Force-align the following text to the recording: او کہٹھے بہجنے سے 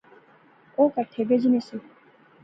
او 0.77 0.83
کہٹھے 0.93 1.21
بہجنے 1.29 1.59
سے 1.67 1.77